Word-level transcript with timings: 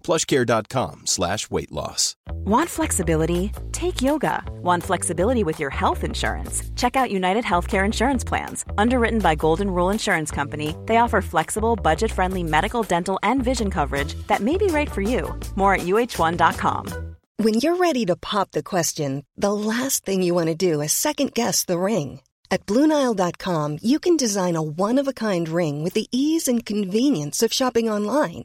plushcare.com 0.00 1.06
slash 1.06 1.50
weight 1.50 1.70
loss. 1.70 2.16
Want 2.44 2.68
flexibility? 2.68 3.52
Take 3.72 4.02
yoga. 4.02 4.42
Want 4.62 4.82
flexibility 4.82 5.44
with 5.44 5.60
your 5.60 5.70
health 5.70 6.04
insurance? 6.04 6.62
Check 6.76 6.96
out 6.96 7.10
United 7.10 7.44
Healthcare 7.44 7.84
Insurance 7.84 8.24
Plans. 8.24 8.64
Underwritten 8.78 9.20
by 9.20 9.34
Golden 9.34 9.70
Rule 9.70 9.90
Insurance 9.90 10.30
Company, 10.30 10.74
they 10.86 10.96
offer 10.96 11.20
flexible, 11.20 11.76
budget 11.76 12.10
friendly 12.10 12.42
medical, 12.42 12.82
dental, 12.82 13.18
and 13.22 13.42
vision 13.42 13.70
coverage 13.70 14.14
that 14.26 14.40
may 14.40 14.56
be 14.56 14.66
right 14.66 14.90
for 14.90 15.02
you. 15.02 15.38
More 15.56 15.74
at 15.74 15.82
uh1.com. 15.82 17.16
When 17.36 17.54
you're 17.54 17.76
ready 17.76 18.04
to 18.04 18.16
pop 18.16 18.50
the 18.50 18.62
question, 18.62 19.24
the 19.36 19.52
last 19.52 20.04
thing 20.04 20.22
you 20.22 20.34
want 20.34 20.48
to 20.48 20.54
do 20.54 20.82
is 20.82 20.92
second 20.92 21.32
guess 21.32 21.64
the 21.64 21.78
ring. 21.78 22.20
At 22.50 22.66
Bluenile.com, 22.66 23.78
you 23.80 23.98
can 23.98 24.16
design 24.16 24.56
a 24.56 24.62
one 24.62 24.98
of 24.98 25.08
a 25.08 25.14
kind 25.14 25.48
ring 25.48 25.82
with 25.82 25.94
the 25.94 26.08
ease 26.10 26.48
and 26.48 26.66
convenience 26.66 27.42
of 27.42 27.52
shopping 27.52 27.88
online. 27.88 28.44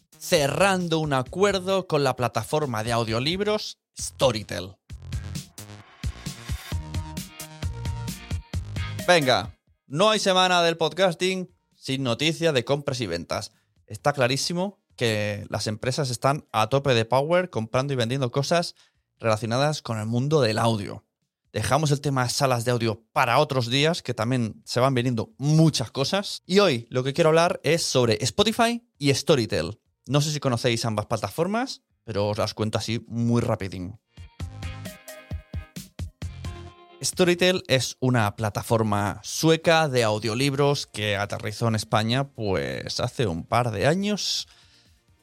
cerrando 0.21 0.99
un 0.99 1.13
acuerdo 1.13 1.87
con 1.87 2.03
la 2.03 2.15
plataforma 2.15 2.83
de 2.83 2.91
audiolibros 2.91 3.79
Storytel. 3.99 4.75
Venga, 9.07 9.57
no 9.87 10.11
hay 10.11 10.19
semana 10.19 10.61
del 10.61 10.77
podcasting 10.77 11.49
sin 11.75 12.03
noticia 12.03 12.53
de 12.53 12.63
compras 12.63 13.01
y 13.01 13.07
ventas. 13.07 13.51
Está 13.87 14.13
clarísimo 14.13 14.79
que 14.95 15.47
las 15.49 15.65
empresas 15.65 16.11
están 16.11 16.47
a 16.51 16.69
tope 16.69 16.93
de 16.93 17.05
power 17.05 17.49
comprando 17.49 17.93
y 17.93 17.95
vendiendo 17.95 18.31
cosas 18.31 18.75
relacionadas 19.19 19.81
con 19.81 19.99
el 19.99 20.05
mundo 20.05 20.39
del 20.39 20.59
audio. 20.59 21.03
Dejamos 21.51 21.89
el 21.89 21.99
tema 21.99 22.25
de 22.25 22.29
salas 22.29 22.63
de 22.63 22.71
audio 22.71 23.03
para 23.11 23.39
otros 23.39 23.71
días, 23.71 24.03
que 24.03 24.13
también 24.13 24.61
se 24.65 24.79
van 24.79 24.93
viniendo 24.93 25.33
muchas 25.39 25.89
cosas. 25.89 26.43
Y 26.45 26.59
hoy 26.59 26.87
lo 26.91 27.03
que 27.03 27.13
quiero 27.13 27.31
hablar 27.31 27.59
es 27.63 27.81
sobre 27.81 28.23
Spotify 28.23 28.87
y 28.99 29.13
Storytel. 29.13 29.81
No 30.07 30.19
sé 30.21 30.31
si 30.31 30.39
conocéis 30.39 30.83
ambas 30.85 31.05
plataformas, 31.05 31.83
pero 32.03 32.29
os 32.29 32.37
las 32.37 32.53
cuento 32.53 32.77
así 32.77 33.05
muy 33.07 33.41
rapidín. 33.41 33.99
Storytel 37.03 37.63
es 37.67 37.97
una 37.99 38.35
plataforma 38.35 39.19
sueca 39.23 39.89
de 39.89 40.03
audiolibros 40.03 40.85
que 40.85 41.17
aterrizó 41.17 41.67
en 41.67 41.75
España 41.75 42.29
pues 42.29 42.99
hace 42.99 43.25
un 43.25 43.43
par 43.43 43.71
de 43.71 43.87
años 43.87 44.47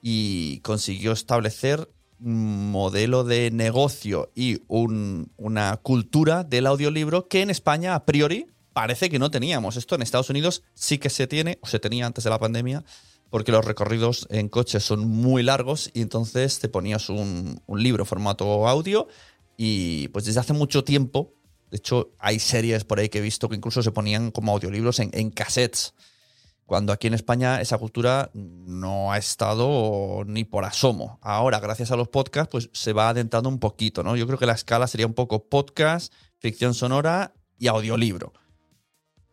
y 0.02 0.58
consiguió 0.60 1.12
establecer 1.12 1.88
un 2.20 2.72
modelo 2.72 3.22
de 3.22 3.52
negocio 3.52 4.32
y 4.34 4.60
una 4.66 5.76
cultura 5.76 6.42
del 6.42 6.66
audiolibro 6.66 7.28
que 7.28 7.42
en 7.42 7.50
España 7.50 7.94
a 7.94 8.04
priori 8.04 8.46
parece 8.72 9.08
que 9.08 9.20
no 9.20 9.30
teníamos. 9.30 9.76
Esto 9.76 9.94
en 9.94 10.02
Estados 10.02 10.30
Unidos 10.30 10.62
sí 10.74 10.98
que 10.98 11.10
se 11.10 11.26
tiene, 11.26 11.58
o 11.62 11.66
se 11.66 11.78
tenía 11.78 12.06
antes 12.06 12.24
de 12.24 12.30
la 12.30 12.38
pandemia, 12.38 12.84
porque 13.30 13.52
los 13.52 13.64
recorridos 13.64 14.26
en 14.30 14.48
coche 14.48 14.80
son 14.80 15.06
muy 15.08 15.42
largos 15.42 15.90
y 15.94 16.02
entonces 16.02 16.58
te 16.60 16.68
ponías 16.68 17.08
un, 17.08 17.60
libro 17.68 18.04
formato 18.04 18.66
audio 18.68 19.08
y 19.56 20.08
pues 20.08 20.24
desde 20.24 20.40
hace 20.40 20.52
mucho 20.52 20.84
tiempo, 20.84 21.34
de 21.70 21.76
hecho 21.76 22.12
hay 22.18 22.38
series 22.38 22.84
por 22.84 22.98
ahí 22.98 23.08
que 23.08 23.18
he 23.18 23.22
visto 23.22 23.48
que 23.48 23.56
incluso 23.56 23.82
se 23.82 23.92
ponían 23.92 24.30
como 24.30 24.52
audiolibros 24.52 25.00
en, 25.00 25.10
en 25.12 25.30
cassettes, 25.30 25.94
cuando 26.68 26.92
aquí 26.92 27.06
en 27.06 27.14
España 27.14 27.62
esa 27.62 27.78
cultura 27.78 28.30
no 28.34 29.10
ha 29.10 29.16
estado 29.16 30.22
ni 30.26 30.44
por 30.44 30.66
asomo. 30.66 31.18
Ahora, 31.22 31.60
gracias 31.60 31.92
a 31.92 31.96
los 31.96 32.08
podcasts, 32.08 32.50
pues 32.50 32.68
se 32.74 32.92
va 32.92 33.08
adentrando 33.08 33.48
un 33.48 33.58
poquito, 33.58 34.02
¿no? 34.02 34.16
Yo 34.16 34.26
creo 34.26 34.38
que 34.38 34.44
la 34.44 34.52
escala 34.52 34.86
sería 34.86 35.06
un 35.06 35.14
poco 35.14 35.48
podcast, 35.48 36.12
ficción 36.36 36.74
sonora 36.74 37.32
y 37.58 37.68
audiolibro. 37.68 38.34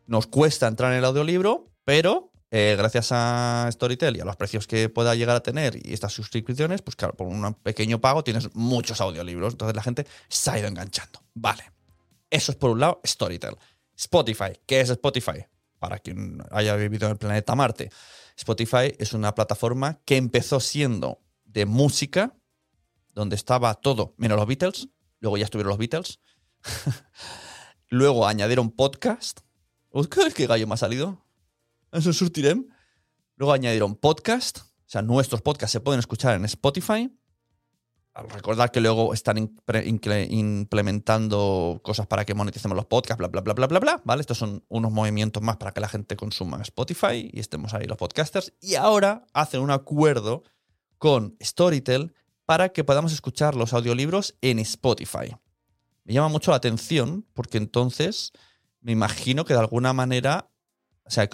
Nos 0.08 0.28
cuesta 0.28 0.68
entrar 0.68 0.94
en 0.94 1.00
el 1.00 1.06
audiolibro, 1.06 1.74
pero 1.84 2.32
eh, 2.58 2.78
gracias 2.78 3.10
a 3.12 3.68
Storytel 3.70 4.16
y 4.16 4.22
a 4.22 4.24
los 4.24 4.38
precios 4.38 4.66
que 4.66 4.88
pueda 4.88 5.14
llegar 5.14 5.36
a 5.36 5.44
tener 5.44 5.76
y 5.76 5.92
estas 5.92 6.14
suscripciones, 6.14 6.82
pues 6.82 6.96
claro, 6.96 7.14
por 7.14 7.28
un 7.28 7.54
pequeño 7.56 8.00
pago 8.00 8.24
tienes 8.24 8.56
muchos 8.56 9.02
audiolibros. 9.02 9.56
Entonces 9.56 9.76
la 9.76 9.84
gente 9.84 10.08
se 10.30 10.52
ha 10.52 10.60
ido 10.60 10.70
enganchando. 10.70 11.22
Vale. 11.34 11.70
Eso 12.30 12.54
es 12.54 12.58
por 12.58 12.70
un 12.70 12.80
lado 12.80 13.02
Storytel. 13.06 13.58
Spotify. 13.98 14.54
¿Qué 14.66 14.80
es 14.80 14.90
Spotify? 14.90 15.46
Para 15.80 16.00
quien 16.00 16.42
haya 16.50 16.78
vivido 16.78 17.08
en 17.08 17.12
el 17.12 17.18
planeta 17.18 17.56
Marte. 17.56 17.92
Spotify 18.38 18.96
es 19.00 19.12
una 19.12 19.36
plataforma 19.36 20.00
que 20.06 20.16
empezó 20.16 20.62
siendo 20.62 21.20
de 21.44 21.66
música, 21.66 22.38
donde 23.14 23.36
estaba 23.36 23.74
todo, 23.74 24.14
menos 24.16 24.38
los 24.38 24.48
Beatles. 24.48 24.88
Luego 25.20 25.36
ya 25.36 25.44
estuvieron 25.44 25.72
los 25.72 25.78
Beatles. 25.78 26.22
Luego 27.90 28.26
añadieron 28.26 28.72
podcast. 28.72 29.42
¿Qué 30.36 30.48
gallo 30.48 30.68
me 30.68 30.76
ha 30.76 30.78
salido? 30.78 31.25
Eso 31.96 32.12
surtirem. 32.12 32.68
Luego 33.38 33.54
añadieron 33.54 33.96
podcast, 33.96 34.60
o 34.60 34.88
sea, 34.88 35.02
nuestros 35.02 35.42
podcasts 35.42 35.72
se 35.72 35.80
pueden 35.80 36.00
escuchar 36.00 36.36
en 36.36 36.46
Spotify. 36.46 37.10
Recordad 38.14 38.70
que 38.70 38.80
luego 38.80 39.14
están 39.14 39.38
implementando 40.30 41.82
cosas 41.84 42.08
para 42.08 42.24
que 42.24 42.34
moneticemos 42.34 42.76
los 42.76 42.86
podcasts, 42.86 43.18
bla, 43.18 43.28
bla, 43.28 43.42
bla, 43.42 43.54
bla, 43.54 43.68
bla, 43.68 43.80
bla. 43.80 44.02
¿Vale? 44.06 44.22
Estos 44.22 44.38
son 44.38 44.64
unos 44.70 44.92
movimientos 44.92 45.44
más 45.44 45.58
para 45.58 45.74
que 45.74 45.82
la 45.82 45.90
gente 45.90 46.16
consuma 46.16 46.62
Spotify 46.62 47.30
y 47.32 47.42
estemos 47.42 47.74
ahí 47.74 47.86
los 47.88 47.98
podcasters. 47.98 48.54
Y 48.62 48.76
ahora 48.76 49.26
hacen 49.34 49.60
un 49.60 49.72
acuerdo 49.72 50.44
con 50.98 51.36
Storytel 51.44 52.14
para 52.46 52.70
que 52.70 52.86
podamos 52.86 53.12
escuchar 53.12 53.56
los 53.56 53.74
audiolibros 53.74 54.36
en 54.42 54.60
Spotify. 54.60 55.36
Me 56.06 56.14
llama 56.14 56.30
mucho 56.30 56.52
la 56.52 56.58
atención 56.58 57.26
porque 57.34 57.58
entonces 57.58 58.32
me 58.80 58.94
imagino 58.94 59.44
que 59.44 59.54
de 59.54 59.60
alguna 59.60 59.92
manera, 59.92 60.52
o 61.04 61.10
sea, 61.10 61.28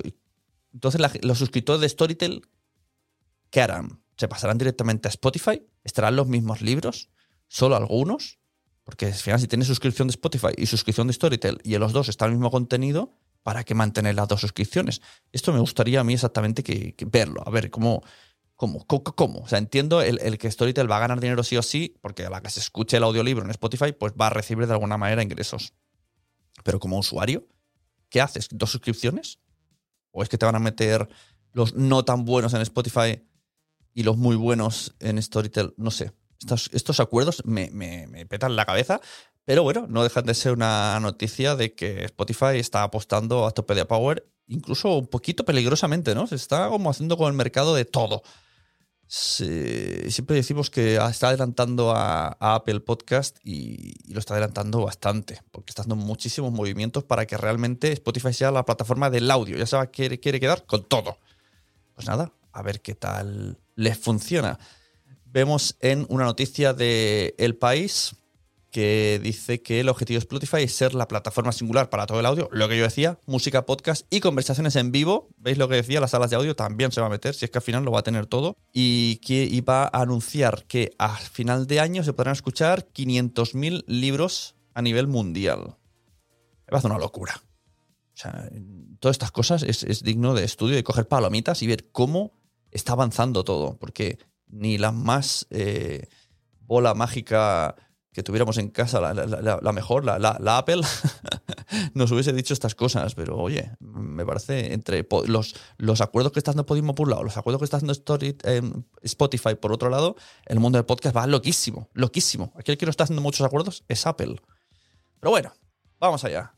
entonces, 0.73 1.01
los 1.23 1.37
suscriptores 1.37 1.81
de 1.81 1.89
Storytel, 1.89 2.47
¿qué 3.49 3.61
harán? 3.61 4.01
¿Se 4.17 4.27
pasarán 4.27 4.57
directamente 4.57 5.07
a 5.07 5.09
Spotify? 5.09 5.65
¿Estarán 5.83 6.15
los 6.15 6.27
mismos 6.27 6.61
libros? 6.61 7.09
¿Solo 7.47 7.75
algunos? 7.75 8.39
Porque 8.83 9.07
al 9.07 9.13
final, 9.13 9.39
si 9.39 9.47
tienes 9.47 9.67
suscripción 9.67 10.07
de 10.07 10.11
Spotify 10.11 10.53
y 10.57 10.65
suscripción 10.65 11.07
de 11.07 11.13
Storytel 11.13 11.59
y 11.63 11.75
en 11.75 11.81
los 11.81 11.93
dos 11.93 12.09
está 12.09 12.25
el 12.25 12.31
mismo 12.31 12.51
contenido, 12.51 13.17
¿para 13.43 13.63
qué 13.63 13.75
mantener 13.75 14.15
las 14.15 14.27
dos 14.27 14.41
suscripciones? 14.41 15.01
Esto 15.31 15.51
me 15.51 15.59
gustaría 15.59 15.99
a 15.99 16.03
mí 16.03 16.13
exactamente 16.13 16.63
que, 16.63 16.95
verlo, 17.05 17.43
a 17.45 17.49
ver 17.49 17.69
cómo, 17.69 18.03
¿Cómo? 18.55 18.85
¿Cómo? 18.85 19.39
O 19.39 19.47
sea, 19.47 19.57
entiendo 19.57 20.03
el, 20.03 20.19
el, 20.21 20.37
que 20.37 20.51
Storytel 20.51 20.89
va 20.89 20.97
a 20.97 20.99
ganar 20.99 21.19
dinero 21.19 21.41
sí 21.41 21.57
o 21.57 21.63
sí, 21.63 21.95
porque 21.99 22.27
a 22.27 22.29
la 22.29 22.41
que 22.41 22.51
se 22.51 22.59
escuche 22.59 22.97
el 22.97 23.03
audiolibro 23.03 23.43
en 23.43 23.49
Spotify, 23.49 23.91
pues 23.91 24.13
va 24.13 24.27
a 24.27 24.29
recibir 24.29 24.67
de 24.67 24.73
alguna 24.73 24.97
manera 24.97 25.23
ingresos. 25.23 25.73
Pero 26.63 26.79
como 26.79 26.99
usuario, 26.99 27.47
¿qué 28.09 28.21
haces? 28.21 28.49
¿Dos 28.51 28.69
suscripciones? 28.69 29.39
¿O 30.11 30.23
es 30.23 30.29
que 30.29 30.37
te 30.37 30.45
van 30.45 30.55
a 30.55 30.59
meter 30.59 31.07
los 31.53 31.73
no 31.75 32.05
tan 32.05 32.25
buenos 32.25 32.53
en 32.53 32.61
Spotify 32.61 33.23
y 33.93 34.03
los 34.03 34.17
muy 34.17 34.35
buenos 34.35 34.95
en 34.99 35.21
Storytel? 35.21 35.73
No 35.77 35.91
sé. 35.91 36.11
Estos, 36.39 36.69
estos 36.73 36.99
acuerdos 36.99 37.43
me, 37.45 37.69
me, 37.71 38.07
me 38.07 38.25
petan 38.25 38.55
la 38.55 38.65
cabeza, 38.65 38.99
pero 39.45 39.63
bueno, 39.63 39.85
no 39.87 40.03
dejan 40.03 40.25
de 40.25 40.33
ser 40.33 40.53
una 40.53 40.99
noticia 40.99 41.55
de 41.55 41.73
que 41.73 42.05
Spotify 42.05 42.57
está 42.57 42.83
apostando 42.83 43.45
a 43.45 43.51
tope 43.51 43.75
de 43.75 43.85
power, 43.85 44.27
incluso 44.47 44.97
un 44.97 45.07
poquito 45.07 45.45
peligrosamente, 45.45 46.15
¿no? 46.15 46.27
Se 46.27 46.35
está 46.35 46.67
como 46.69 46.89
haciendo 46.89 47.17
con 47.17 47.27
el 47.27 47.33
mercado 47.33 47.75
de 47.75 47.85
todo 47.85 48.23
siempre 49.11 50.37
decimos 50.37 50.69
que 50.69 50.95
está 50.95 51.27
adelantando 51.27 51.91
a, 51.91 52.37
Apple 52.39 52.79
Podcast 52.79 53.37
y, 53.43 53.93
lo 54.13 54.19
está 54.19 54.35
adelantando 54.35 54.81
bastante, 54.81 55.41
porque 55.51 55.71
está 55.71 55.83
dando 55.83 55.97
muchísimos 55.97 56.53
movimientos 56.53 57.03
para 57.03 57.25
que 57.25 57.35
realmente 57.35 57.91
Spotify 57.91 58.33
sea 58.33 58.51
la 58.51 58.63
plataforma 58.63 59.09
del 59.09 59.29
audio. 59.29 59.57
Ya 59.57 59.65
sabes, 59.65 59.89
quiere, 59.91 60.19
quiere 60.19 60.39
quedar 60.39 60.65
con 60.65 60.83
todo. 60.85 61.17
Pues 61.93 62.07
nada, 62.07 62.31
a 62.53 62.61
ver 62.61 62.81
qué 62.81 62.95
tal 62.95 63.59
les 63.75 63.97
funciona. 63.97 64.57
Vemos 65.25 65.75
en 65.81 66.05
una 66.09 66.23
noticia 66.23 66.73
de 66.73 67.35
El 67.37 67.55
País 67.57 68.15
que 68.71 69.19
dice 69.21 69.61
que 69.61 69.81
el 69.81 69.89
objetivo 69.89 70.15
de 70.15 70.23
Spotify 70.23 70.63
es 70.63 70.73
ser 70.73 70.93
la 70.93 71.07
plataforma 71.07 71.51
singular 71.51 71.89
para 71.89 72.05
todo 72.05 72.19
el 72.19 72.25
audio, 72.25 72.49
lo 72.51 72.69
que 72.69 72.77
yo 72.77 72.83
decía, 72.83 73.19
música, 73.25 73.65
podcast 73.65 74.05
y 74.09 74.21
conversaciones 74.21 74.75
en 74.77 74.91
vivo. 74.91 75.29
¿Veis 75.37 75.57
lo 75.57 75.67
que 75.67 75.75
decía? 75.75 75.99
Las 75.99 76.11
salas 76.11 76.29
de 76.29 76.37
audio 76.37 76.55
también 76.55 76.91
se 76.91 77.01
va 77.01 77.07
a 77.07 77.09
meter, 77.09 77.35
si 77.35 77.45
es 77.45 77.51
que 77.51 77.57
al 77.57 77.63
final 77.63 77.83
lo 77.83 77.91
va 77.91 77.99
a 77.99 78.03
tener 78.03 78.25
todo. 78.25 78.57
Y 78.71 79.17
que 79.17 79.43
iba 79.43 79.83
a 79.83 80.01
anunciar 80.01 80.65
que 80.65 80.91
a 80.97 81.15
final 81.17 81.67
de 81.67 81.81
año 81.81 82.03
se 82.03 82.13
podrán 82.13 82.33
escuchar 82.33 82.87
500.000 82.93 83.83
libros 83.87 84.55
a 84.73 84.81
nivel 84.81 85.07
mundial. 85.07 85.77
Me 86.65 86.71
parece 86.71 86.87
una 86.87 86.97
locura. 86.97 87.41
O 88.13 88.17
sea, 88.17 88.49
todas 88.99 89.15
estas 89.15 89.31
cosas 89.31 89.63
es, 89.63 89.83
es 89.83 90.01
digno 90.01 90.33
de 90.33 90.45
estudio, 90.45 90.75
de 90.75 90.83
coger 90.83 91.07
palomitas 91.07 91.61
y 91.61 91.67
ver 91.67 91.91
cómo 91.91 92.33
está 92.71 92.93
avanzando 92.93 93.43
todo, 93.43 93.77
porque 93.77 94.17
ni 94.47 94.77
la 94.77 94.91
más 94.91 95.47
eh, 95.49 96.07
bola 96.61 96.93
mágica 96.93 97.75
que 98.13 98.23
tuviéramos 98.23 98.57
en 98.57 98.69
casa 98.69 98.99
la, 98.99 99.71
mejor, 99.71 100.03
la, 100.03 100.57
Apple, 100.57 100.81
nos 101.93 102.11
hubiese 102.11 102.33
dicho 102.33 102.53
estas 102.53 102.75
cosas. 102.75 103.15
Pero 103.15 103.37
oye, 103.37 103.71
me 103.79 104.25
parece 104.25 104.73
entre 104.73 105.07
los, 105.27 105.55
los 105.77 106.01
acuerdos 106.01 106.33
que 106.33 106.39
está 106.39 106.51
haciendo 106.51 106.65
Podimo 106.65 106.93
por 106.93 107.05
un 107.05 107.11
lado, 107.11 107.23
los 107.23 107.37
acuerdos 107.37 107.59
que 107.59 107.65
está 107.65 107.77
haciendo 107.77 107.95
em, 108.43 108.83
Spotify 109.01 109.55
por 109.55 109.71
otro 109.71 109.89
lado, 109.89 110.15
el 110.45 110.59
mundo 110.59 110.77
del 110.77 110.85
podcast 110.85 111.15
va 111.15 111.25
loquísimo, 111.25 111.89
loquísimo. 111.93 112.53
Aquí 112.57 112.71
el 112.71 112.77
que 112.77 112.85
no 112.85 112.89
está 112.89 113.05
haciendo 113.05 113.21
muchos 113.21 113.45
acuerdos 113.45 113.85
es 113.87 114.05
Apple. 114.05 114.41
Pero 115.19 115.31
bueno, 115.31 115.53
vamos 115.99 116.23
allá. 116.25 116.53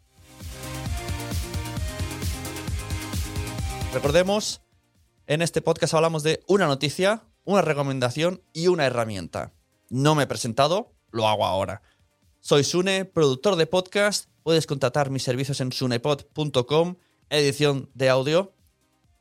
Recordemos, 3.94 4.62
en 5.28 5.44
este 5.44 5.62
podcast 5.62 5.94
hablamos 5.94 6.24
de 6.24 6.44
una 6.48 6.66
noticia, 6.66 7.22
una 7.44 7.62
recomendación 7.62 8.42
y 8.52 8.68
una 8.68 8.88
herramienta. 8.88 9.54
No 9.90 10.16
me 10.16 10.24
he 10.24 10.28
presentado, 10.28 10.94
lo 11.13 11.27
hago 11.27 11.45
ahora. 11.45 11.81
Soy 12.42 12.65
Sune, 12.65 13.06
productor 13.06 13.56
de 13.56 13.68
podcast. 13.68 14.27
Puedes 14.44 14.68
contratar 14.68 15.10
mis 15.10 15.24
servicios 15.24 15.62
en 15.62 15.71
sunepod.com, 15.71 16.98
edición 17.30 17.89
de 17.94 18.10
audio, 18.10 18.54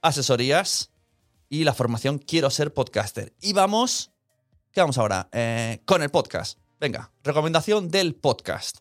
asesorías 0.00 0.90
y 1.48 1.62
la 1.62 1.74
formación 1.74 2.18
Quiero 2.18 2.50
ser 2.50 2.74
podcaster. 2.74 3.32
Y 3.40 3.52
vamos, 3.52 4.10
¿qué 4.72 4.80
vamos 4.80 4.98
ahora? 4.98 5.28
Eh, 5.32 5.82
con 5.84 6.02
el 6.02 6.10
podcast. 6.10 6.58
Venga, 6.80 7.12
recomendación 7.22 7.88
del 7.88 8.16
podcast. 8.16 8.78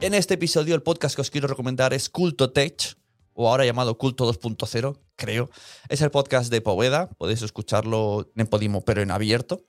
En 0.00 0.14
este 0.14 0.34
episodio 0.34 0.74
el 0.74 0.82
podcast 0.82 1.14
que 1.16 1.22
os 1.22 1.30
quiero 1.30 1.48
recomendar 1.48 1.92
es 1.92 2.08
Culto 2.08 2.52
Tech, 2.52 2.96
o 3.40 3.48
ahora 3.48 3.64
llamado 3.64 3.96
Culto 3.96 4.30
2.0, 4.30 4.98
creo. 5.16 5.48
Es 5.88 6.02
el 6.02 6.10
podcast 6.10 6.50
de 6.50 6.60
Poveda, 6.60 7.08
podéis 7.16 7.40
escucharlo 7.40 8.30
en 8.36 8.46
Podimo, 8.46 8.82
pero 8.82 9.00
en 9.00 9.10
abierto. 9.10 9.64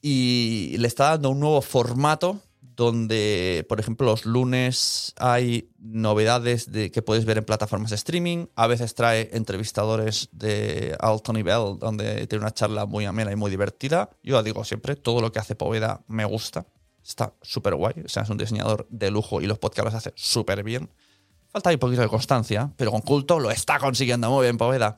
Y 0.00 0.76
le 0.78 0.86
está 0.86 1.10
dando 1.10 1.30
un 1.30 1.40
nuevo 1.40 1.60
formato 1.60 2.40
donde, 2.62 3.66
por 3.68 3.80
ejemplo, 3.80 4.06
los 4.06 4.24
lunes 4.24 5.12
hay 5.16 5.70
novedades 5.78 6.70
de, 6.70 6.92
que 6.92 7.02
puedes 7.02 7.24
ver 7.24 7.36
en 7.36 7.44
plataformas 7.44 7.90
de 7.90 7.96
streaming. 7.96 8.46
A 8.54 8.68
veces 8.68 8.94
trae 8.94 9.28
entrevistadores 9.32 10.28
de 10.30 10.96
alto 11.00 11.32
nivel, 11.32 11.78
donde 11.80 12.28
tiene 12.28 12.44
una 12.44 12.54
charla 12.54 12.86
muy 12.86 13.06
amena 13.06 13.32
y 13.32 13.36
muy 13.36 13.50
divertida. 13.50 14.10
Yo 14.22 14.40
digo 14.44 14.64
siempre, 14.64 14.94
todo 14.94 15.20
lo 15.20 15.32
que 15.32 15.40
hace 15.40 15.56
Poveda 15.56 16.04
me 16.06 16.24
gusta. 16.24 16.64
Está 17.04 17.34
súper 17.42 17.74
guay. 17.74 17.94
O 18.04 18.08
sea, 18.08 18.22
es 18.22 18.30
un 18.30 18.38
diseñador 18.38 18.86
de 18.88 19.10
lujo 19.10 19.40
y 19.40 19.46
los 19.46 19.58
podcasts 19.58 19.92
los 19.92 19.94
hace 19.94 20.12
súper 20.14 20.62
bien. 20.62 20.90
Falta 21.52 21.70
un 21.70 21.78
poquito 21.78 22.02
de 22.02 22.08
constancia, 22.08 22.70
pero 22.76 22.92
con 22.92 23.00
culto 23.00 23.40
lo 23.40 23.50
está 23.50 23.78
consiguiendo 23.78 24.30
muy 24.30 24.44
bien, 24.44 24.56
Poveda. 24.56 24.96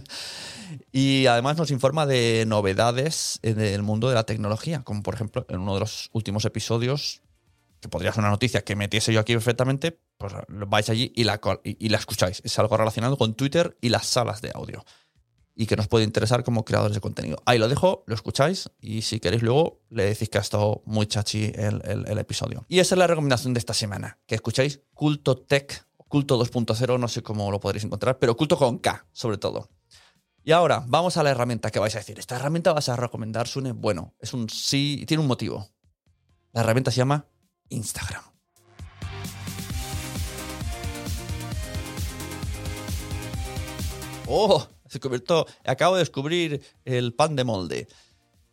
y 0.92 1.26
además 1.26 1.56
nos 1.56 1.70
informa 1.70 2.04
de 2.04 2.44
novedades 2.46 3.38
en 3.42 3.60
el 3.60 3.82
mundo 3.82 4.08
de 4.08 4.14
la 4.16 4.24
tecnología, 4.24 4.82
como 4.82 5.02
por 5.02 5.14
ejemplo 5.14 5.46
en 5.48 5.60
uno 5.60 5.74
de 5.74 5.80
los 5.80 6.10
últimos 6.12 6.44
episodios, 6.44 7.22
que 7.80 7.88
podría 7.88 8.12
ser 8.12 8.20
una 8.20 8.30
noticia 8.30 8.64
que 8.64 8.74
metiese 8.74 9.12
yo 9.12 9.20
aquí 9.20 9.34
perfectamente, 9.34 10.00
pues 10.18 10.32
vais 10.48 10.88
allí 10.88 11.12
y 11.14 11.24
la, 11.24 11.40
y 11.62 11.88
la 11.88 11.98
escucháis. 11.98 12.40
Es 12.44 12.58
algo 12.58 12.76
relacionado 12.76 13.16
con 13.16 13.34
Twitter 13.34 13.76
y 13.80 13.90
las 13.90 14.06
salas 14.06 14.42
de 14.42 14.50
audio 14.54 14.84
y 15.54 15.66
que 15.66 15.76
nos 15.76 15.88
puede 15.88 16.04
interesar 16.04 16.44
como 16.44 16.64
creadores 16.64 16.94
de 16.94 17.00
contenido. 17.00 17.42
Ahí 17.44 17.58
lo 17.58 17.68
dejo, 17.68 18.04
lo 18.06 18.14
escucháis 18.14 18.70
y 18.80 19.02
si 19.02 19.20
queréis 19.20 19.42
luego 19.42 19.80
le 19.90 20.04
decís 20.04 20.28
que 20.28 20.38
ha 20.38 20.40
estado 20.40 20.82
muy 20.86 21.06
chachi 21.06 21.52
el, 21.54 22.18
episodio. 22.18 22.64
Y 22.68 22.78
esa 22.78 22.94
es 22.94 22.98
la 22.98 23.06
recomendación 23.06 23.54
de 23.54 23.58
esta 23.58 23.74
semana, 23.74 24.18
que 24.26 24.34
escucháis 24.34 24.80
Culto 24.94 25.36
Tech, 25.36 25.86
Culto 26.08 26.42
2.0, 26.42 26.98
no 26.98 27.08
sé 27.08 27.22
cómo 27.22 27.50
lo 27.50 27.60
podréis 27.60 27.84
encontrar, 27.84 28.18
pero 28.18 28.36
Culto 28.36 28.56
con 28.56 28.78
K 28.78 29.06
sobre 29.12 29.38
todo. 29.38 29.68
Y 30.44 30.52
ahora 30.52 30.84
vamos 30.88 31.16
a 31.16 31.22
la 31.22 31.30
herramienta 31.30 31.70
que 31.70 31.78
vais 31.78 31.94
a 31.94 31.98
decir. 31.98 32.18
¿Esta 32.18 32.36
herramienta 32.36 32.72
vas 32.72 32.88
a 32.88 32.96
recomendar, 32.96 33.46
Sune? 33.46 33.72
Bueno, 33.72 34.14
es 34.18 34.34
un 34.34 34.48
sí, 34.48 35.04
tiene 35.06 35.20
un 35.20 35.28
motivo. 35.28 35.68
La 36.52 36.62
herramienta 36.62 36.90
se 36.90 36.96
llama 36.96 37.26
Instagram. 37.68 38.22
¡Oh! 44.26 44.66
Se 44.92 45.00
convirtió, 45.00 45.46
acabo 45.64 45.94
de 45.94 46.00
descubrir 46.00 46.60
el 46.84 47.14
pan 47.14 47.34
de 47.34 47.44
molde. 47.44 47.88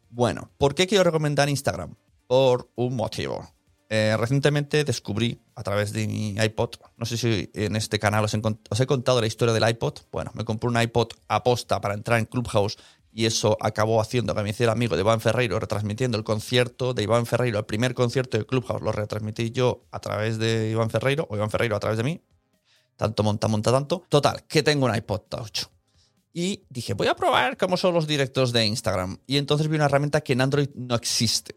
Bueno, 0.10 0.50
¿por 0.58 0.74
qué 0.74 0.88
quiero 0.88 1.04
recomendar 1.04 1.50
Instagram? 1.50 1.96
Por 2.28 2.70
un 2.76 2.96
motivo. 2.96 3.46
Eh, 3.90 4.16
recientemente 4.18 4.86
descubrí 4.86 5.42
a 5.56 5.64
través 5.64 5.92
de 5.92 6.08
mi 6.08 6.38
iPod, 6.42 6.76
no 6.96 7.06
sé 7.06 7.18
si 7.18 7.52
en 7.54 7.76
este 7.76 8.00
canal 8.00 8.24
os 8.24 8.34
he, 8.34 8.86
contado 8.86 9.20
la 9.20 9.28
historia 9.28 9.54
del 9.54 9.68
iPod. 9.68 9.96
Bueno, 10.14 10.32
me 10.34 10.46
compré 10.46 10.70
un 10.70 10.82
iPod 10.82 11.10
aposta 11.28 11.82
para 11.82 11.94
entrar 11.94 12.20
en 12.20 12.26
Clubhouse 12.26 12.78
y 13.12 13.26
eso 13.26 13.58
acabó 13.60 14.00
haciendo 14.00 14.34
que 14.34 14.42
me 14.42 14.52
hiciera 14.52 14.72
amigo 14.72 14.96
de 14.96 15.02
Iván 15.02 15.20
Ferreiro 15.20 15.60
retransmitiendo 15.60 16.18
el 16.18 16.24
concierto 16.24 16.94
de 16.94 17.04
Iván 17.04 17.26
Ferreiro, 17.26 17.60
el 17.60 17.66
primer 17.66 17.94
concierto 17.94 18.38
de 18.38 18.46
Clubhouse 18.46 18.82
lo 18.82 18.94
retransmití 18.94 19.52
yo 19.52 19.84
a 19.92 20.00
través 20.00 20.38
de 20.38 20.70
Iván 20.70 20.90
Ferreiro 20.90 21.28
o 21.30 21.36
Iván 21.36 21.50
Ferreiro 21.50 21.76
a 21.76 21.82
través 21.82 21.98
de 21.98 22.06
mí. 22.06 22.22
Tanto 22.96 23.24
monta, 23.24 23.50
monta 23.50 23.74
tanto. 23.74 24.04
Total, 24.08 24.44
que 24.48 24.64
tengo 24.64 24.86
un 24.86 24.96
iPod 24.96 25.22
Touch. 25.28 25.79
Y 26.34 26.64
dije, 26.70 26.94
voy 26.94 27.08
a 27.08 27.16
probar 27.16 27.58
cómo 27.58 27.78
son 27.78 27.94
los 27.94 28.08
directos 28.08 28.54
de 28.54 28.66
Instagram. 28.66 29.18
Y 29.26 29.38
entonces 29.38 29.68
vi 29.68 29.76
una 29.76 29.86
herramienta 29.86 30.22
que 30.22 30.34
en 30.34 30.42
Android 30.42 30.70
no 30.76 30.96
existe. 30.96 31.56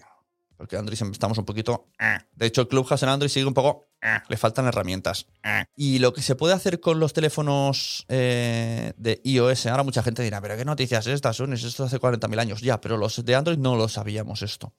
Porque 0.56 0.76
en 0.76 0.80
Android 0.80 1.10
estamos 1.10 1.36
un 1.38 1.44
poquito... 1.44 1.88
Eh. 1.98 2.18
De 2.34 2.46
hecho, 2.46 2.68
Clubhouse 2.68 3.02
en 3.02 3.08
Android 3.08 3.30
sigue 3.30 3.46
un 3.46 3.54
poco... 3.54 3.88
Eh. 4.00 4.18
Le 4.28 4.36
faltan 4.36 4.66
herramientas. 4.66 5.26
Eh. 5.42 5.64
Y 5.76 5.98
lo 5.98 6.12
que 6.12 6.22
se 6.22 6.36
puede 6.36 6.54
hacer 6.54 6.80
con 6.80 7.00
los 7.00 7.12
teléfonos 7.12 8.04
de 8.08 9.20
iOS, 9.24 9.66
ahora 9.66 9.82
mucha 9.82 10.02
gente 10.02 10.22
dirá, 10.22 10.40
pero 10.40 10.56
¿qué 10.56 10.64
noticias 10.64 11.06
es 11.06 11.14
estas 11.14 11.36
son? 11.36 11.52
Esto 11.52 11.84
hace 11.84 12.00
40.000 12.00 12.40
años. 12.40 12.60
Ya, 12.60 12.80
pero 12.80 12.96
los 12.96 13.24
de 13.24 13.34
Android 13.34 13.58
no 13.58 13.76
lo 13.76 13.88
sabíamos 13.88 14.42
esto. 14.42 14.72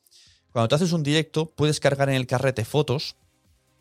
Cuando 0.51 0.69
tú 0.69 0.75
haces 0.75 0.93
un 0.93 1.03
directo, 1.03 1.51
puedes 1.51 1.79
cargar 1.79 2.09
en 2.09 2.15
el 2.15 2.27
carrete 2.27 2.65
fotos 2.65 3.15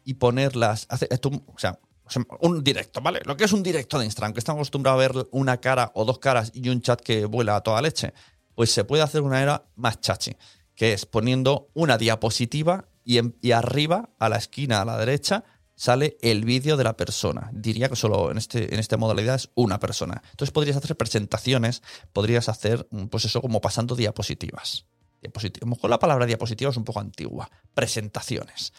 y 0.04 0.14
ponerlas... 0.14 0.88
o 0.90 1.58
sea, 1.58 1.78
un 2.40 2.64
directo, 2.64 3.00
¿vale? 3.00 3.20
Lo 3.24 3.36
que 3.36 3.44
es 3.44 3.52
un 3.52 3.62
directo 3.62 3.98
de 3.98 4.04
Instagram, 4.04 4.32
que 4.32 4.40
estamos 4.40 4.60
acostumbrados 4.60 4.98
a 4.98 5.08
ver 5.08 5.28
una 5.30 5.58
cara 5.58 5.92
o 5.94 6.04
dos 6.04 6.18
caras 6.18 6.50
y 6.54 6.68
un 6.68 6.80
chat 6.80 7.00
que 7.00 7.24
vuela 7.26 7.56
a 7.56 7.60
toda 7.62 7.82
leche, 7.82 8.12
pues 8.54 8.70
se 8.70 8.84
puede 8.84 9.02
hacer 9.02 9.22
una 9.22 9.42
era 9.42 9.64
más 9.76 10.00
chachi, 10.00 10.36
que 10.74 10.92
es 10.92 11.06
poniendo 11.06 11.70
una 11.74 11.98
diapositiva 11.98 12.86
y, 13.04 13.50
arriba, 13.52 14.10
a 14.18 14.28
la 14.28 14.36
esquina 14.36 14.80
a 14.80 14.84
la 14.84 14.96
derecha, 14.96 15.44
sale 15.74 16.16
el 16.20 16.44
vídeo 16.44 16.76
de 16.76 16.84
la 16.84 16.96
persona. 16.96 17.50
Diría 17.52 17.88
que 17.88 17.96
solo 17.96 18.30
en, 18.30 18.38
este, 18.38 18.72
en 18.72 18.78
esta 18.78 18.96
modalidad 18.96 19.36
es 19.36 19.50
una 19.54 19.80
persona. 19.80 20.22
Entonces 20.30 20.52
podrías 20.52 20.76
hacer 20.76 20.96
presentaciones, 20.96 21.82
podrías 22.12 22.48
hacer, 22.48 22.86
pues 23.10 23.24
eso, 23.24 23.40
como 23.40 23.60
pasando 23.60 23.96
diapositivas. 23.96 24.86
Diapositivas. 25.20 25.62
A 25.62 25.66
lo 25.66 25.74
mejor 25.74 25.90
la 25.90 25.98
palabra 25.98 26.26
diapositiva 26.26 26.70
es 26.70 26.76
un 26.76 26.84
poco 26.84 27.00
antigua. 27.00 27.50
Presentaciones. 27.74 28.72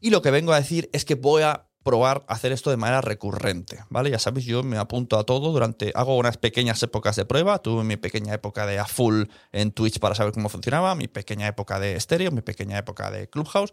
Y 0.00 0.10
lo 0.10 0.22
que 0.22 0.30
vengo 0.30 0.52
a 0.52 0.60
decir 0.60 0.88
es 0.92 1.04
que 1.04 1.16
voy 1.16 1.42
a 1.42 1.67
probar 1.88 2.22
hacer 2.28 2.52
esto 2.52 2.68
de 2.68 2.76
manera 2.76 3.00
recurrente, 3.00 3.82
¿vale? 3.88 4.10
Ya 4.10 4.18
sabéis, 4.18 4.44
yo 4.44 4.62
me 4.62 4.76
apunto 4.76 5.18
a 5.18 5.24
todo 5.24 5.52
durante, 5.52 5.90
hago 5.94 6.18
unas 6.18 6.36
pequeñas 6.36 6.82
épocas 6.82 7.16
de 7.16 7.24
prueba, 7.24 7.60
tuve 7.60 7.82
mi 7.82 7.96
pequeña 7.96 8.34
época 8.34 8.66
de 8.66 8.78
a 8.78 8.84
full 8.84 9.22
en 9.52 9.72
Twitch 9.72 9.98
para 9.98 10.14
saber 10.14 10.34
cómo 10.34 10.50
funcionaba, 10.50 10.94
mi 10.94 11.08
pequeña 11.08 11.46
época 11.46 11.80
de 11.80 11.96
estéreo, 11.96 12.30
mi 12.30 12.42
pequeña 12.42 12.76
época 12.76 13.10
de 13.10 13.30
Clubhouse, 13.30 13.72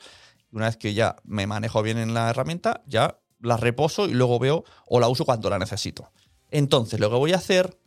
una 0.53 0.67
vez 0.67 0.77
que 0.77 0.93
ya 0.93 1.17
me 1.25 1.45
manejo 1.45 1.83
bien 1.83 1.97
en 1.97 2.13
la 2.13 2.29
herramienta, 2.29 2.83
ya 2.87 3.19
la 3.41 3.57
reposo 3.57 4.07
y 4.07 4.13
luego 4.13 4.39
veo 4.39 4.63
o 4.87 5.01
la 5.01 5.09
uso 5.09 5.25
cuando 5.25 5.49
la 5.49 5.59
necesito. 5.59 6.09
Entonces, 6.51 7.01
lo 7.01 7.09
que 7.09 7.17
voy 7.17 7.33
a 7.33 7.37
hacer 7.37 7.77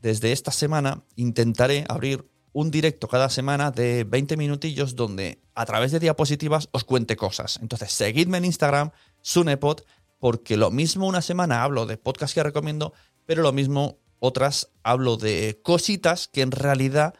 desde 0.00 0.30
esta 0.30 0.52
semana, 0.52 1.02
intentaré 1.16 1.86
abrir 1.88 2.24
un 2.52 2.70
directo 2.70 3.08
cada 3.08 3.30
semana 3.30 3.72
de 3.72 4.04
20 4.04 4.36
minutillos 4.36 4.94
donde 4.94 5.42
a 5.54 5.64
través 5.66 5.92
de 5.92 6.00
diapositivas 6.00 6.68
os 6.72 6.84
cuente 6.84 7.16
cosas. 7.16 7.58
Entonces, 7.62 7.92
seguidme 7.92 8.38
en 8.38 8.44
Instagram, 8.44 8.92
Sunepod, 9.22 9.80
porque 10.18 10.56
lo 10.56 10.70
mismo 10.70 11.06
una 11.06 11.22
semana 11.22 11.64
hablo 11.64 11.86
de 11.86 11.96
podcast 11.96 12.34
que 12.34 12.42
recomiendo, 12.42 12.92
pero 13.26 13.42
lo 13.42 13.52
mismo 13.52 13.98
otras 14.18 14.68
hablo 14.82 15.16
de 15.16 15.60
cositas 15.62 16.28
que 16.28 16.42
en 16.42 16.52
realidad 16.52 17.14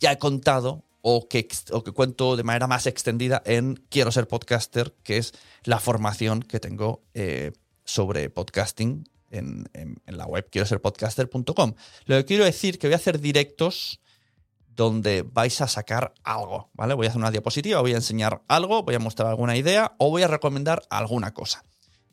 ya 0.00 0.12
he 0.12 0.18
contado 0.18 0.84
o 1.02 1.28
que, 1.28 1.46
o 1.70 1.84
que 1.84 1.92
cuento 1.92 2.36
de 2.36 2.42
manera 2.42 2.66
más 2.66 2.86
extendida 2.86 3.42
en 3.46 3.76
Quiero 3.88 4.10
ser 4.12 4.26
podcaster, 4.26 4.94
que 5.02 5.18
es 5.18 5.32
la 5.64 5.78
formación 5.78 6.42
que 6.42 6.60
tengo 6.60 7.02
eh, 7.14 7.52
sobre 7.84 8.30
podcasting 8.30 9.08
en, 9.30 9.68
en, 9.72 10.02
en, 10.06 10.16
la 10.16 10.26
web 10.26 10.48
quiero 10.50 10.66
ser 10.66 10.80
podcaster.com. 10.80 11.74
Lo 12.06 12.16
que 12.16 12.24
quiero 12.24 12.44
decir 12.44 12.78
que 12.78 12.88
voy 12.88 12.94
a 12.94 12.96
hacer 12.96 13.20
directos 13.20 14.00
donde 14.80 15.22
vais 15.22 15.60
a 15.60 15.68
sacar 15.68 16.14
algo, 16.24 16.70
¿vale? 16.72 16.94
Voy 16.94 17.04
a 17.04 17.10
hacer 17.10 17.20
una 17.20 17.30
diapositiva, 17.30 17.82
voy 17.82 17.92
a 17.92 17.96
enseñar 17.96 18.42
algo, 18.48 18.82
voy 18.82 18.94
a 18.94 18.98
mostrar 18.98 19.28
alguna 19.28 19.54
idea 19.56 19.94
o 19.98 20.08
voy 20.08 20.22
a 20.22 20.26
recomendar 20.26 20.82
alguna 20.88 21.34
cosa. 21.34 21.64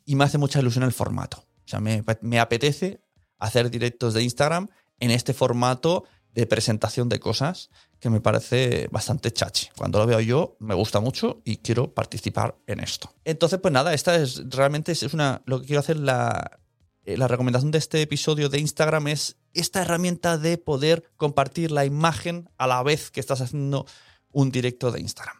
Y 0.04 0.16
me 0.16 0.24
hace 0.24 0.36
mucha 0.36 0.60
ilusión 0.60 0.84
el 0.84 0.92
formato. 0.92 1.38
O 1.38 1.68
sea, 1.68 1.80
me, 1.80 2.38
apetece 2.38 3.00
hacer 3.38 3.70
directos 3.70 4.12
de 4.12 4.22
Instagram 4.22 4.68
en 5.00 5.10
este 5.10 5.32
formato 5.32 6.04
de 6.34 6.46
presentación 6.46 7.08
de 7.08 7.18
cosas 7.20 7.70
que 8.00 8.10
me 8.10 8.20
parece 8.20 8.88
bastante 8.92 9.32
chachi. 9.32 9.68
Cuando 9.74 9.98
lo 9.98 10.06
veo 10.06 10.20
yo 10.20 10.56
me 10.60 10.74
gusta 10.74 11.00
mucho 11.00 11.40
y 11.44 11.56
quiero 11.56 11.94
participar 11.94 12.58
en 12.66 12.80
esto. 12.80 13.14
Entonces, 13.24 13.60
pues 13.60 13.72
nada, 13.72 13.94
esta 13.94 14.14
es 14.16 14.42
realmente 14.50 14.92
es 14.92 15.02
una 15.14 15.40
lo 15.46 15.60
que 15.60 15.66
quiero 15.66 15.80
hacer 15.80 15.96
la 15.96 16.60
eh, 17.08 17.16
la 17.16 17.26
recomendación 17.26 17.70
de 17.70 17.78
este 17.78 18.02
episodio 18.02 18.50
de 18.50 18.60
Instagram 18.60 19.08
es 19.08 19.37
esta 19.54 19.82
herramienta 19.82 20.38
de 20.38 20.58
poder 20.58 21.10
compartir 21.16 21.70
la 21.70 21.84
imagen 21.84 22.50
a 22.58 22.66
la 22.66 22.82
vez 22.82 23.10
que 23.10 23.20
estás 23.20 23.40
haciendo 23.40 23.86
un 24.32 24.50
directo 24.50 24.90
de 24.90 25.00
Instagram. 25.00 25.36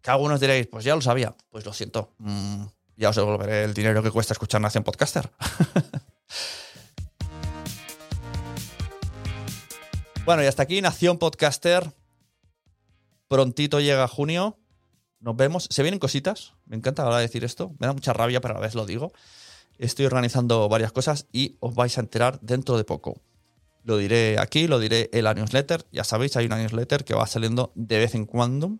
Que 0.00 0.10
algunos 0.10 0.40
diréis, 0.40 0.66
pues 0.66 0.84
ya 0.84 0.94
lo 0.94 1.00
sabía. 1.00 1.34
Pues 1.50 1.64
lo 1.64 1.72
siento, 1.72 2.12
mmm, 2.18 2.64
ya 2.96 3.08
os 3.10 3.16
devolveré 3.16 3.64
el 3.64 3.74
dinero 3.74 4.02
que 4.02 4.10
cuesta 4.10 4.34
escuchar 4.34 4.60
Nación 4.60 4.84
Podcaster. 4.84 5.30
bueno, 10.24 10.42
y 10.42 10.46
hasta 10.46 10.64
aquí 10.64 10.82
Nación 10.82 11.18
Podcaster. 11.18 11.92
Prontito 13.28 13.80
llega 13.80 14.08
junio. 14.08 14.58
Nos 15.20 15.36
vemos. 15.36 15.68
Se 15.70 15.82
vienen 15.82 16.00
cositas. 16.00 16.54
Me 16.66 16.76
encanta 16.76 17.02
ahora 17.02 17.18
decir 17.18 17.44
esto. 17.44 17.74
Me 17.78 17.86
da 17.86 17.92
mucha 17.92 18.12
rabia, 18.12 18.40
pero 18.40 18.54
a 18.54 18.56
la 18.58 18.62
vez 18.62 18.74
lo 18.74 18.86
digo. 18.86 19.12
Estoy 19.78 20.06
organizando 20.06 20.68
varias 20.68 20.92
cosas 20.92 21.26
y 21.32 21.56
os 21.60 21.74
vais 21.74 21.96
a 21.96 22.02
enterar 22.02 22.38
dentro 22.40 22.76
de 22.76 22.84
poco. 22.84 23.20
Lo 23.84 23.96
diré 23.96 24.38
aquí, 24.38 24.68
lo 24.68 24.78
diré 24.78 25.10
en 25.12 25.24
la 25.24 25.34
newsletter. 25.34 25.84
Ya 25.90 26.04
sabéis, 26.04 26.36
hay 26.36 26.46
una 26.46 26.58
newsletter 26.58 27.04
que 27.04 27.14
va 27.14 27.26
saliendo 27.26 27.72
de 27.74 27.98
vez 27.98 28.14
en 28.14 28.26
cuando. 28.26 28.78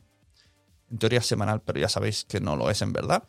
En 0.90 0.98
teoría 0.98 1.22
semanal, 1.22 1.62
pero 1.62 1.80
ya 1.80 1.88
sabéis 1.88 2.24
que 2.24 2.40
no 2.40 2.56
lo 2.56 2.70
es 2.70 2.82
en 2.82 2.92
verdad. 2.92 3.24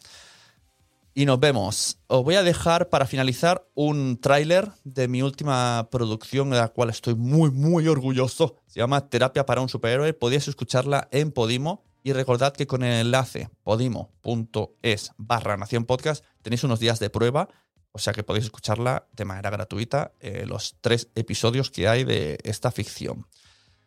Y 1.15 1.25
nos 1.25 1.39
vemos. 1.39 1.99
Os 2.07 2.23
voy 2.23 2.35
a 2.35 2.43
dejar 2.43 2.89
para 2.89 3.05
finalizar 3.05 3.67
un 3.75 4.19
tráiler 4.19 4.71
de 4.83 5.07
mi 5.07 5.21
última 5.21 5.87
producción, 5.91 6.49
de 6.49 6.57
la 6.57 6.69
cual 6.69 6.89
estoy 6.89 7.15
muy, 7.15 7.51
muy 7.51 7.87
orgulloso. 7.87 8.57
Se 8.67 8.79
llama 8.79 9.09
Terapia 9.09 9.45
para 9.45 9.61
un 9.61 9.69
superhéroe. 9.69 10.13
Podéis 10.13 10.47
escucharla 10.47 11.07
en 11.11 11.31
Podimo. 11.31 11.83
Y 12.05 12.11
recordad 12.11 12.53
que 12.53 12.67
con 12.67 12.83
el 12.83 13.05
enlace 13.05 13.49
podimo.es 13.63 15.11
barra 15.17 15.55
Nación 15.55 15.85
Podcast 15.85 16.25
tenéis 16.41 16.65
unos 16.65 16.81
días 16.81 16.99
de 16.99 17.09
prueba, 17.09 17.47
o 17.93 17.99
sea 17.99 18.11
que 18.11 18.23
podéis 18.23 18.45
escucharla 18.45 19.07
de 19.13 19.23
manera 19.23 19.49
gratuita 19.49 20.11
eh, 20.19 20.45
los 20.45 20.75
tres 20.81 21.07
episodios 21.15 21.71
que 21.71 21.87
hay 21.87 22.03
de 22.03 22.39
esta 22.43 22.71
ficción. 22.71 23.27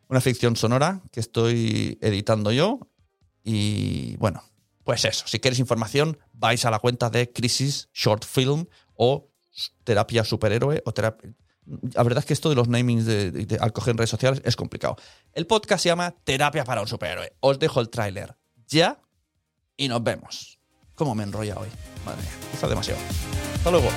Una 0.09 0.21
ficción 0.21 0.57
sonora 0.57 1.03
que 1.11 1.21
estoy 1.21 1.99
editando 2.01 2.53
yo. 2.53 2.81
Y 3.43 4.17
bueno, 4.17 4.43
pues 4.85 5.05
eso, 5.05 5.27
si 5.27 5.41
queréis 5.41 5.59
información, 5.59 6.19
vais 6.33 6.65
a 6.65 6.71
la 6.71 6.79
cuenta 6.79 7.11
de 7.11 7.33
Crisis 7.33 7.89
Short 7.93 8.25
Film 8.25 8.67
o 8.95 9.29
Terapia 9.85 10.25
Superhéroe 10.25 10.83
o 10.85 10.93
Terapia 10.93 11.35
la 11.67 12.03
verdad 12.03 12.21
es 12.21 12.27
que 12.27 12.33
esto 12.33 12.49
de 12.49 12.55
los 12.55 12.69
namings 12.69 13.07
de, 13.07 13.33
de, 13.33 13.59
al 13.61 13.73
coger 13.73 13.93
en 13.93 13.99
redes 13.99 14.11
sociales 14.11 14.41
es 14.45 14.55
complicado. 14.55 14.97
El 15.33 15.47
podcast 15.47 15.83
se 15.83 15.89
llama 15.89 16.15
Terapia 16.25 16.65
para 16.65 16.81
un 16.81 16.87
superhéroe. 16.87 17.33
Os 17.41 17.59
dejo 17.59 17.81
el 17.81 17.91
tráiler 17.91 18.37
ya 18.69 19.01
y 19.77 19.89
nos 19.89 20.03
vemos. 20.03 20.56
¿Cómo 20.97 21.15
me 21.15 21.25
enrolla 21.25 21.57
hoy? 21.59 21.69
Madre 22.07 22.23
mía, 22.23 22.31
quizá 22.51 22.67
demasiado. 22.67 23.01
Hasta 23.55 23.71
luego. 23.71 23.89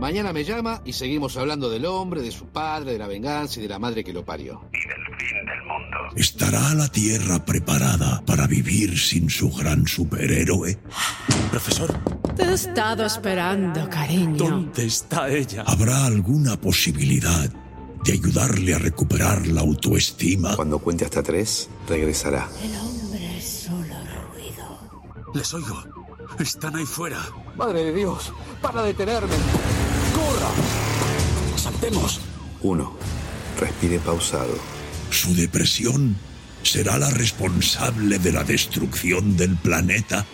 Mañana 0.00 0.32
me 0.32 0.44
llama 0.44 0.82
y 0.84 0.92
seguimos 0.92 1.36
hablando 1.36 1.70
del 1.70 1.84
hombre, 1.84 2.22
de 2.22 2.30
su 2.30 2.46
padre, 2.46 2.92
de 2.92 2.98
la 2.98 3.06
venganza 3.06 3.58
y 3.58 3.62
de 3.62 3.68
la 3.68 3.78
madre 3.78 4.02
que 4.02 4.12
lo 4.12 4.24
parió. 4.24 4.62
Y 4.72 4.88
del 4.88 5.16
fin 5.18 5.46
del 5.46 5.62
mundo. 5.62 5.96
¿Estará 6.16 6.74
la 6.74 6.88
Tierra 6.88 7.44
preparada 7.44 8.22
para 8.26 8.46
vivir 8.46 8.98
sin 8.98 9.28
su 9.28 9.50
gran 9.50 9.86
superhéroe? 9.86 10.78
Profesor. 11.50 12.13
Te 12.36 12.42
he 12.42 12.52
estado 12.52 13.04
esperando, 13.04 13.88
cariño. 13.88 14.36
¿Dónde 14.36 14.86
está 14.86 15.28
ella? 15.28 15.62
¿Habrá 15.66 16.06
alguna 16.06 16.60
posibilidad 16.60 17.48
de 18.04 18.12
ayudarle 18.12 18.74
a 18.74 18.78
recuperar 18.78 19.46
la 19.46 19.60
autoestima? 19.60 20.56
Cuando 20.56 20.78
cuente 20.80 21.04
hasta 21.04 21.22
tres, 21.22 21.68
regresará. 21.88 22.48
El 22.62 22.76
hombre 22.76 23.38
es 23.38 23.44
solo 23.44 23.94
ruido. 24.32 25.32
Les 25.32 25.54
oigo. 25.54 25.84
Están 26.40 26.74
ahí 26.74 26.84
fuera. 26.84 27.20
Madre 27.56 27.84
de 27.84 27.94
Dios, 27.94 28.32
para 28.60 28.82
detenerme. 28.82 29.34
¡Corra! 30.14 30.50
¡Saltemos! 31.56 32.20
Uno. 32.62 32.96
Respire 33.60 34.00
pausado. 34.00 34.54
¿Su 35.10 35.32
depresión 35.36 36.16
será 36.64 36.98
la 36.98 37.10
responsable 37.10 38.18
de 38.18 38.32
la 38.32 38.42
destrucción 38.42 39.36
del 39.36 39.56
planeta? 39.56 40.26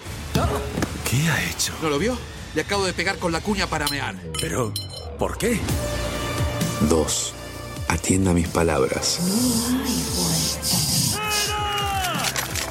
¿Qué 1.11 1.29
ha 1.29 1.43
hecho? 1.51 1.73
¿No 1.83 1.91
lo 1.91 1.99
vio? 1.99 2.17
Le 2.55 2.61
acabo 2.61 2.85
de 2.87 2.93
pegar 2.93 3.19
con 3.19 3.33
la 3.33 3.41
cuña 3.41 3.67
para 3.67 3.89
mear. 3.89 4.15
Pero, 4.41 4.73
¿por 5.19 5.37
qué? 5.37 5.59
Dos. 6.89 7.35
Atienda 7.89 8.33
mis 8.33 8.47
palabras. 8.47 9.19
No 9.21 9.27
hay 9.83 10.05
vuelta. 10.17 10.69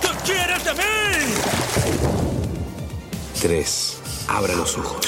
¿Qué 0.02 0.08
quieres 0.24 0.64
de 0.64 0.74
mí? 0.74 0.80
Tres. 3.42 3.98
Abra 4.30 4.56
los 4.56 4.78
ojos. 4.78 5.06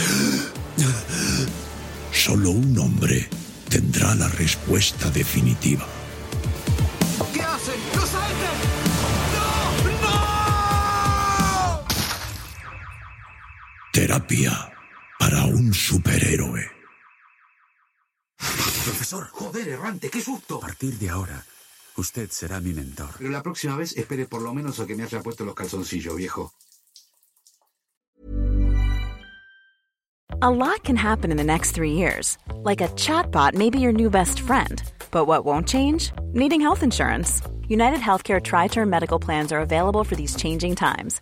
Solo 2.11 2.49
un 2.49 2.77
hombre 2.79 3.29
tendrá 3.69 4.13
la 4.15 4.27
respuesta 4.27 5.09
definitiva. 5.09 5.85
Terapia 13.91 14.71
para 15.19 15.43
un 15.43 15.73
superhéroe. 15.73 16.61
Profesor. 18.37 19.27
Joder, 19.33 19.67
errante, 19.67 20.09
qué 20.09 20.21
susto. 20.21 20.57
A 20.57 20.61
partir 20.61 20.97
de 20.97 21.09
ahora, 21.09 21.43
usted 21.97 22.29
será 22.31 22.61
mi 22.61 22.73
mentor. 22.73 23.09
Pero 23.17 23.29
la 23.29 23.43
próxima 23.43 23.75
vez 23.75 23.95
espere 23.97 24.25
por 24.27 24.41
lo 24.41 24.53
menos 24.53 24.79
a 24.79 24.87
que 24.87 24.95
me 24.95 25.03
haya 25.03 25.21
puesto 25.21 25.43
los 25.43 25.55
calzoncillos, 25.55 26.15
viejo. 26.15 26.53
A 30.41 30.49
lot 30.49 30.83
can 30.83 30.95
happen 30.95 31.29
in 31.29 31.37
the 31.37 31.43
next 31.43 31.71
three 31.71 31.91
years. 31.91 32.37
Like 32.63 32.81
a 32.81 32.87
chatbot 32.95 33.53
may 33.53 33.69
be 33.69 33.79
your 33.79 33.91
new 33.91 34.09
best 34.09 34.39
friend. 34.39 34.81
But 35.11 35.27
what 35.27 35.43
won't 35.43 35.67
change? 35.67 36.13
Needing 36.33 36.61
health 36.61 36.81
insurance. 36.81 37.41
United 37.67 37.99
Healthcare 37.99 38.41
Tri 38.41 38.67
Term 38.67 38.89
Medical 38.89 39.19
Plans 39.19 39.51
are 39.51 39.59
available 39.59 40.03
for 40.05 40.15
these 40.15 40.35
changing 40.35 40.75
times. 40.75 41.21